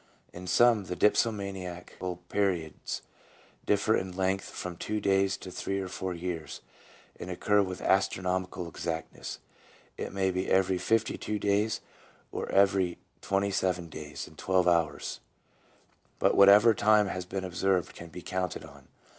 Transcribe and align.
In 0.33 0.47
some, 0.47 0.85
the 0.85 0.95
dipsomaniacal 0.95 2.17
periods 2.27 3.03
differ 3.67 3.95
in 3.95 4.17
length 4.17 4.49
from 4.49 4.75
two 4.75 4.99
days 4.99 5.37
to 5.37 5.51
three 5.51 5.79
or 5.79 5.87
four 5.89 6.15
years, 6.15 6.61
and 7.19 7.29
occur 7.29 7.61
with 7.61 7.83
astronomical 7.83 8.67
exactness. 8.67 9.37
It 9.99 10.11
may 10.11 10.31
be 10.31 10.49
every 10.49 10.79
fifty 10.79 11.19
two 11.19 11.37
days, 11.37 11.81
or 12.31 12.49
every 12.51 12.97
twenty 13.21 13.51
seven 13.51 13.89
days 13.89 14.25
and 14.25 14.39
twelve 14.39 14.67
hours, 14.67 15.19
but 16.17 16.33
whatever 16.33 16.73
time 16.73 17.07
has 17.09 17.25
been 17.25 17.43
observed 17.43 17.93
can 17.93 18.07
be 18.09 18.23
counted 18.23 18.65
on. 18.65 18.87